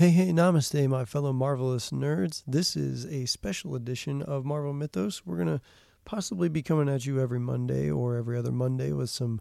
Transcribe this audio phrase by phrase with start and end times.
[0.00, 2.42] Hey, hey, namaste, my fellow marvelous nerds.
[2.46, 5.26] This is a special edition of Marvel Mythos.
[5.26, 5.60] We're going to
[6.06, 9.40] possibly be coming at you every Monday or every other Monday with some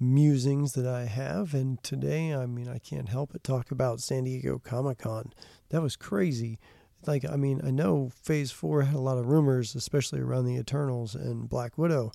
[0.00, 1.54] musings that I have.
[1.54, 5.32] And today, I mean, I can't help but talk about San Diego Comic Con.
[5.68, 6.58] That was crazy.
[7.06, 10.56] Like, I mean, I know Phase 4 had a lot of rumors, especially around the
[10.56, 12.10] Eternals and Black Widow,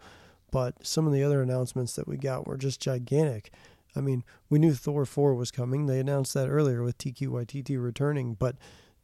[0.51, 3.49] but some of the other announcements that we got were just gigantic.
[3.97, 5.85] I mean, we knew Thor 4 was coming.
[5.85, 8.55] They announced that earlier with TQYTT returning, but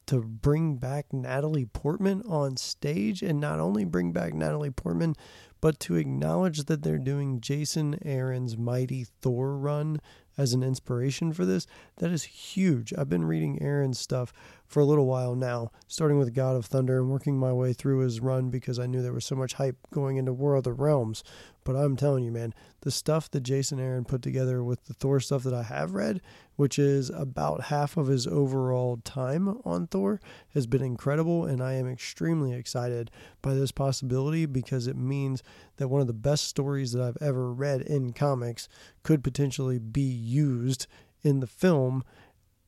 [0.05, 5.15] to bring back Natalie Portman on stage and not only bring back Natalie Portman,
[5.63, 10.01] but to acknowledge that they're doing Jason Aaron's Mighty Thor run
[10.37, 11.67] as an inspiration for this,
[11.97, 12.93] that is huge.
[12.97, 14.33] I've been reading Aaron's stuff
[14.65, 17.99] for a little while now, starting with God of Thunder and working my way through
[17.99, 20.73] his run because I knew there was so much hype going into War of the
[20.73, 21.23] Realms.
[21.63, 25.19] But I'm telling you, man, the stuff that Jason Aaron put together with the Thor
[25.19, 26.21] stuff that I have read,
[26.55, 30.19] which is about half of his overall time on Thor,
[30.53, 31.45] has been incredible.
[31.45, 35.43] And I am extremely excited by this possibility because it means
[35.77, 38.67] that one of the best stories that I've ever read in comics
[39.03, 40.87] could potentially be used
[41.23, 42.03] in the film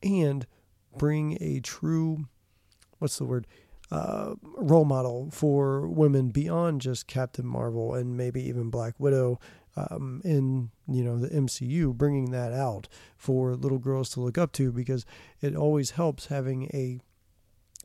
[0.02, 0.46] and
[0.96, 2.26] bring a true,
[2.98, 3.46] what's the word?
[3.88, 9.38] Uh, role model for women beyond just Captain Marvel and maybe even Black Widow
[9.76, 14.52] um, in you know the MCU, bringing that out for little girls to look up
[14.52, 15.04] to because
[15.40, 16.98] it always helps having a,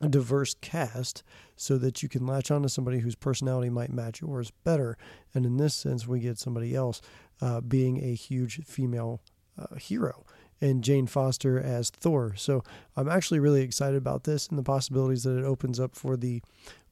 [0.02, 1.24] a diverse cast
[1.56, 4.98] so that you can latch on to somebody whose personality might match yours better.
[5.34, 7.02] And in this sense, we get somebody else
[7.40, 9.22] uh, being a huge female
[9.58, 10.26] uh, hero
[10.60, 12.36] and Jane Foster as Thor.
[12.36, 12.64] So
[12.96, 16.42] I'm actually really excited about this and the possibilities that it opens up for the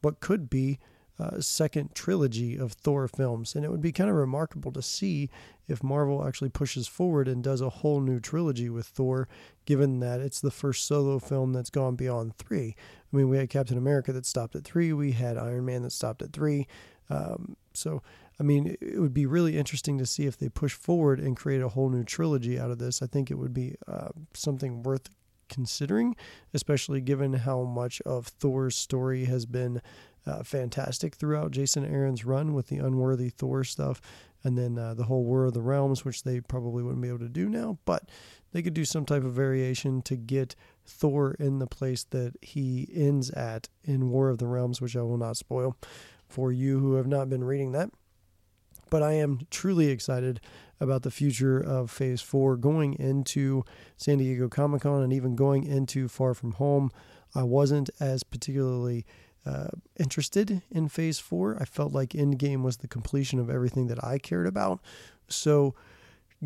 [0.02, 0.80] what could be
[1.20, 3.56] uh, second trilogy of Thor films.
[3.56, 5.30] And it would be kind of remarkable to see
[5.70, 9.28] if Marvel actually pushes forward and does a whole new trilogy with Thor,
[9.66, 12.76] given that it's the first solo film that's gone beyond three.
[13.12, 15.92] I mean, we had Captain America that stopped at three, we had Iron Man that
[15.92, 16.68] stopped at three.
[17.10, 18.02] Um, so
[18.40, 21.62] I mean, it would be really interesting to see if they push forward and create
[21.62, 23.02] a whole new trilogy out of this.
[23.02, 25.10] I think it would be uh, something worth
[25.50, 26.16] considering,
[26.54, 29.82] especially given how much of Thor's story has been
[30.26, 34.00] uh, fantastic throughout Jason Aaron's run with the unworthy Thor stuff,
[34.44, 37.20] and then uh, the whole War of the Realms, which they probably wouldn't be able
[37.20, 38.10] to do now, but
[38.52, 40.56] they could do some type of variation to get
[40.86, 45.02] Thor in the place that he ends at in War of the Realms, which I
[45.02, 45.76] will not spoil
[46.28, 47.90] for you who have not been reading that.
[48.90, 50.40] But I am truly excited
[50.80, 53.64] about the future of Phase 4 going into
[53.98, 56.90] San Diego Comic Con and even going into Far From Home.
[57.36, 59.06] I wasn't as particularly
[59.46, 61.58] uh, interested in Phase 4.
[61.60, 64.80] I felt like Endgame was the completion of everything that I cared about.
[65.28, 65.76] So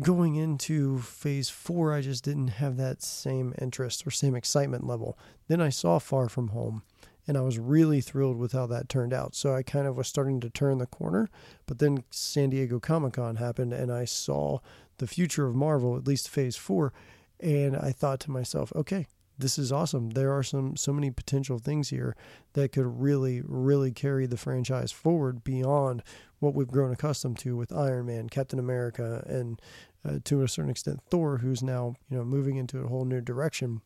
[0.00, 5.18] going into Phase 4, I just didn't have that same interest or same excitement level.
[5.48, 6.82] Then I saw Far From Home
[7.26, 9.34] and I was really thrilled with how that turned out.
[9.34, 11.30] So I kind of was starting to turn the corner,
[11.66, 14.58] but then San Diego Comic Con happened, and I saw
[14.98, 16.92] the future of Marvel, at least Phase Four,
[17.40, 19.06] and I thought to myself, okay,
[19.38, 20.10] this is awesome.
[20.10, 22.16] There are some so many potential things here
[22.52, 26.02] that could really, really carry the franchise forward beyond
[26.38, 29.60] what we've grown accustomed to with Iron Man, Captain America, and
[30.06, 33.20] uh, to a certain extent Thor, who's now you know moving into a whole new
[33.20, 33.80] direction.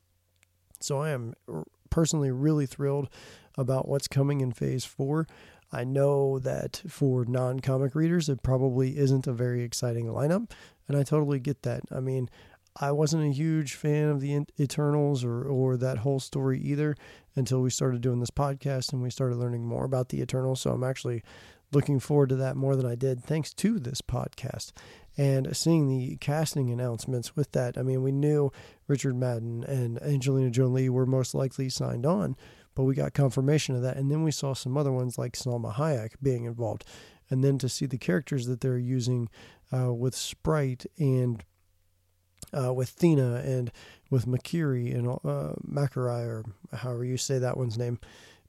[0.81, 1.35] So I am
[1.91, 3.09] personally really thrilled
[3.57, 5.27] about what's coming in phase four.
[5.71, 10.51] I know that for non comic readers, it probably isn't a very exciting lineup,
[10.87, 11.83] and I totally get that.
[11.91, 12.31] I mean,
[12.81, 16.97] I wasn't a huge fan of the Eternals or, or that whole story either
[17.35, 20.61] until we started doing this podcast and we started learning more about the Eternals.
[20.61, 21.23] So I'm actually
[21.73, 24.73] looking forward to that more than I did thanks to this podcast
[25.17, 27.77] and seeing the casting announcements with that.
[27.77, 28.53] I mean, we knew
[28.87, 32.37] Richard Madden and Angelina Jolie were most likely signed on,
[32.75, 33.97] but we got confirmation of that.
[33.97, 36.85] And then we saw some other ones like Salma Hayek being involved.
[37.29, 39.29] And then to see the characters that they're using
[39.77, 41.45] uh, with Sprite and
[42.57, 43.71] uh, with Thena and
[44.11, 47.99] with Makiri and uh, Makari, or however you say that one's name.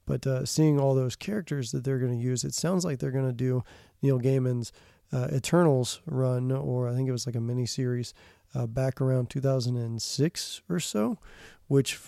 [0.06, 3.10] But uh, seeing all those characters that they're going to use, it sounds like they're
[3.10, 3.62] going to do
[4.02, 4.72] Neil Gaiman's
[5.12, 8.14] uh, Eternals run, or I think it was like a mini series
[8.54, 11.18] uh, back around 2006 or so,
[11.68, 11.98] which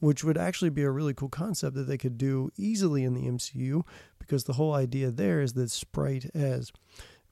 [0.00, 3.26] which would actually be a really cool concept that they could do easily in the
[3.26, 3.82] MCU
[4.20, 6.70] because the whole idea there is that Sprite has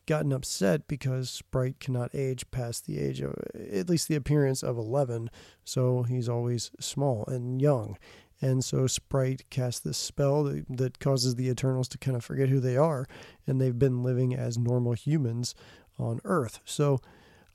[0.06, 4.78] gotten upset because Sprite cannot age past the age of at least the appearance of
[4.78, 5.30] 11,
[5.64, 7.96] so he's always small and young.
[8.40, 12.60] And so Sprite casts this spell that, causes the Eternals to kind of forget who
[12.60, 13.06] they are,
[13.46, 15.54] and they've been living as normal humans
[15.98, 16.60] on Earth.
[16.64, 17.00] So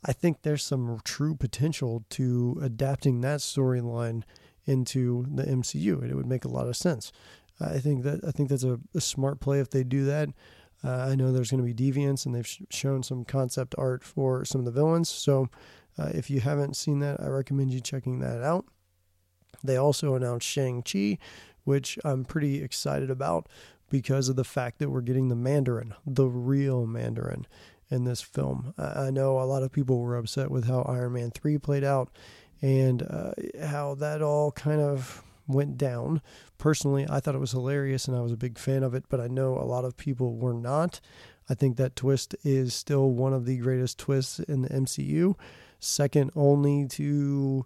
[0.03, 4.23] I think there's some true potential to adapting that storyline
[4.65, 7.11] into the MCU, and it would make a lot of sense.
[7.59, 10.29] I think that I think that's a, a smart play if they do that.
[10.83, 14.03] Uh, I know there's going to be deviants, and they've sh- shown some concept art
[14.03, 15.09] for some of the villains.
[15.09, 15.49] So
[15.97, 18.65] uh, if you haven't seen that, I recommend you checking that out.
[19.63, 21.17] They also announced Shang-Chi,
[21.63, 23.47] which I'm pretty excited about
[23.89, 27.45] because of the fact that we're getting the Mandarin, the real Mandarin,
[27.91, 28.73] in this film.
[28.77, 32.09] I know a lot of people were upset with how Iron Man 3 played out
[32.61, 33.33] and uh,
[33.65, 36.21] how that all kind of went down.
[36.57, 39.19] Personally, I thought it was hilarious and I was a big fan of it, but
[39.19, 40.99] I know a lot of people were not.
[41.49, 45.35] I think that twist is still one of the greatest twists in the MCU,
[45.79, 47.65] second only to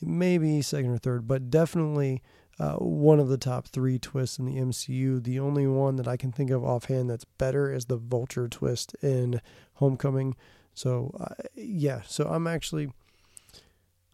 [0.00, 2.22] maybe second or third, but definitely
[2.58, 5.22] uh, one of the top three twists in the MCU.
[5.22, 8.94] The only one that I can think of offhand that's better is the Vulture twist
[9.02, 9.40] in
[9.74, 10.36] Homecoming.
[10.72, 12.90] So, uh, yeah, so I'm actually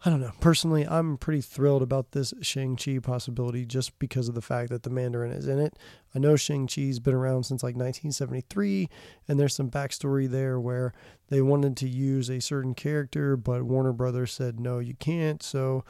[0.03, 0.31] I don't know.
[0.39, 4.89] Personally, I'm pretty thrilled about this Shang-Chi possibility just because of the fact that the
[4.89, 5.77] Mandarin is in it.
[6.15, 8.89] I know Shang-Chi's been around since like 1973,
[9.27, 10.91] and there's some backstory there where
[11.27, 15.43] they wanted to use a certain character, but Warner Brothers said, no, you can't.
[15.43, 15.85] So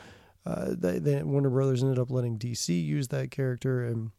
[0.45, 4.11] uh, they, they, Warner Brothers ended up letting DC use that character, and,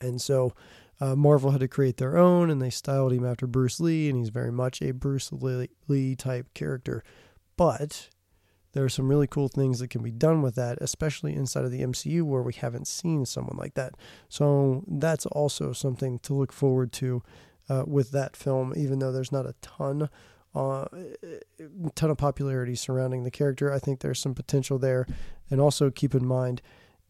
[0.00, 0.54] and so
[0.98, 4.16] uh, Marvel had to create their own, and they styled him after Bruce Lee, and
[4.16, 7.04] he's very much a Bruce Lee type character.
[7.58, 8.08] But
[8.72, 11.70] there are some really cool things that can be done with that, especially inside of
[11.70, 13.94] the MCU where we haven't seen someone like that.
[14.28, 17.22] So that's also something to look forward to
[17.68, 20.08] uh, with that film, even though there's not a ton.
[20.52, 20.86] Uh,
[21.94, 23.72] ton of popularity surrounding the character.
[23.72, 25.06] I think there's some potential there.
[25.48, 26.60] And also keep in mind,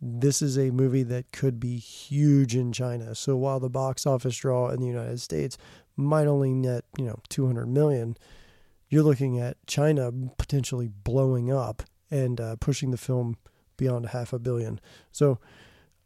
[0.00, 3.14] this is a movie that could be huge in China.
[3.14, 5.56] So while the box office draw in the United States
[5.96, 8.16] might only net, you know, 200 million,
[8.90, 13.36] you're looking at China potentially blowing up and uh, pushing the film
[13.76, 14.80] beyond half a billion.
[15.12, 15.38] So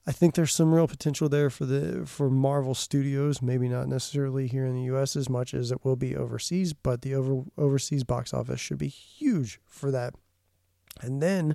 [0.06, 3.40] I think there's some real potential there for the for Marvel Studios.
[3.40, 5.16] Maybe not necessarily here in the U.S.
[5.16, 8.88] as much as it will be overseas, but the over overseas box office should be
[8.88, 10.14] huge for that.
[11.00, 11.54] And then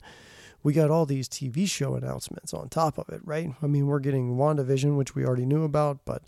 [0.64, 3.54] we got all these TV show announcements on top of it, right?
[3.62, 6.24] I mean, we're getting WandaVision, which we already knew about, but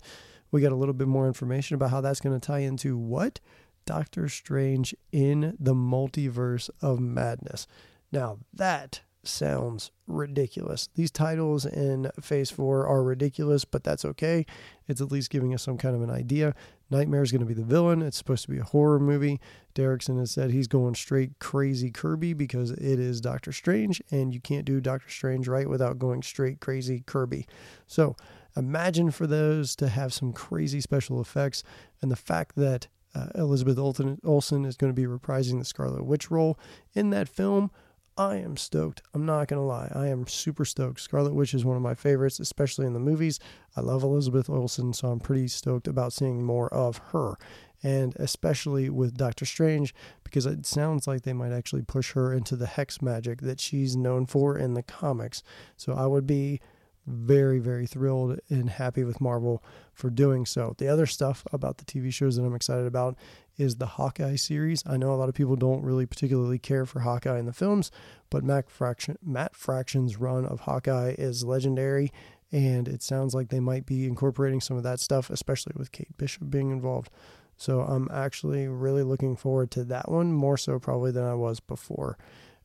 [0.50, 3.40] we got a little bit more information about how that's going to tie into what
[3.84, 7.66] Doctor Strange in the Multiverse of Madness.
[8.10, 10.88] Now, that sounds ridiculous.
[10.94, 14.44] These titles in Phase 4 are ridiculous, but that's okay.
[14.88, 16.54] It's at least giving us some kind of an idea.
[16.90, 18.02] Nightmare is going to be the villain.
[18.02, 19.40] It's supposed to be a horror movie.
[19.74, 24.40] Derrickson has said he's going straight crazy Kirby because it is Doctor Strange, and you
[24.40, 27.46] can't do Doctor Strange right without going straight crazy Kirby.
[27.86, 28.16] So
[28.56, 31.62] imagine for those to have some crazy special effects,
[32.02, 36.30] and the fact that uh, Elizabeth Olsen is going to be reprising the Scarlet Witch
[36.30, 36.58] role
[36.94, 37.70] in that film.
[38.16, 39.02] I am stoked.
[39.14, 39.90] I'm not going to lie.
[39.94, 41.00] I am super stoked.
[41.00, 43.40] Scarlet Witch is one of my favorites, especially in the movies.
[43.74, 47.36] I love Elizabeth Olsen, so I'm pretty stoked about seeing more of her.
[47.82, 49.94] And especially with Doctor Strange,
[50.24, 53.96] because it sounds like they might actually push her into the hex magic that she's
[53.96, 55.42] known for in the comics.
[55.76, 56.60] So I would be
[57.06, 59.62] very, very thrilled and happy with Marvel
[59.92, 60.74] for doing so.
[60.78, 63.16] The other stuff about the TV shows that I'm excited about
[63.58, 64.82] is the Hawkeye series.
[64.86, 67.90] I know a lot of people don't really particularly care for Hawkeye in the films,
[68.30, 72.12] but Matt, Fraction, Matt Fraction's run of Hawkeye is legendary,
[72.50, 76.16] and it sounds like they might be incorporating some of that stuff, especially with Kate
[76.16, 77.10] Bishop being involved.
[77.56, 81.60] So I'm actually really looking forward to that one, more so probably than I was
[81.60, 82.18] before.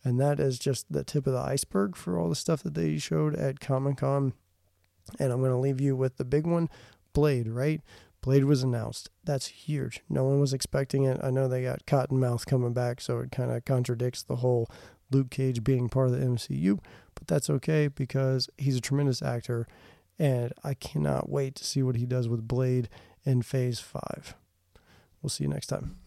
[0.03, 2.97] And that is just the tip of the iceberg for all the stuff that they
[2.97, 4.33] showed at Comic Con.
[5.19, 6.69] And I'm going to leave you with the big one
[7.13, 7.81] Blade, right?
[8.21, 9.09] Blade was announced.
[9.23, 10.01] That's huge.
[10.09, 11.19] No one was expecting it.
[11.23, 14.69] I know they got Cottonmouth coming back, so it kind of contradicts the whole
[15.11, 16.79] Luke Cage being part of the MCU,
[17.15, 19.67] but that's okay because he's a tremendous actor,
[20.19, 22.89] and I cannot wait to see what he does with Blade
[23.23, 24.35] in Phase 5.
[25.21, 25.97] We'll see you next time.